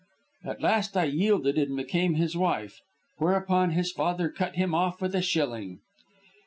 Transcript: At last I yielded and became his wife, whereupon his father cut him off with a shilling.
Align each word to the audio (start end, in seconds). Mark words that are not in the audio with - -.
At 0.43 0.63
last 0.63 0.97
I 0.97 1.03
yielded 1.03 1.59
and 1.59 1.77
became 1.77 2.15
his 2.15 2.35
wife, 2.35 2.81
whereupon 3.19 3.69
his 3.69 3.91
father 3.91 4.29
cut 4.29 4.55
him 4.55 4.73
off 4.73 4.99
with 4.99 5.13
a 5.13 5.21
shilling. 5.21 5.79